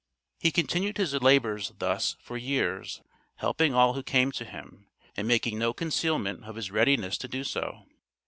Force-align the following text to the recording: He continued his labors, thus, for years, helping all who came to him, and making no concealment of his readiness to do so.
He 0.39 0.49
continued 0.49 0.97
his 0.97 1.13
labors, 1.13 1.73
thus, 1.77 2.15
for 2.19 2.35
years, 2.35 3.03
helping 3.35 3.75
all 3.75 3.93
who 3.93 4.01
came 4.01 4.31
to 4.31 4.43
him, 4.45 4.87
and 5.15 5.27
making 5.27 5.59
no 5.59 5.73
concealment 5.73 6.43
of 6.45 6.55
his 6.55 6.71
readiness 6.71 7.19
to 7.19 7.27
do 7.27 7.43
so. 7.43 7.85